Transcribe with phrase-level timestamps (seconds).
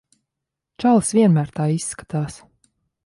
[0.83, 2.41] Čalis vienmēr tā izskatās.